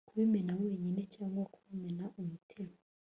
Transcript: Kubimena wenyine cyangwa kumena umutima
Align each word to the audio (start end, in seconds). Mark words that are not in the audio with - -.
Kubimena 0.07 0.51
wenyine 0.61 1.01
cyangwa 1.13 1.43
kumena 1.53 2.05
umutima 2.21 2.73